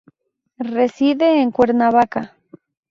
Reside 0.75 1.43
en 1.43 1.51
Cuernavaca. 1.51 2.35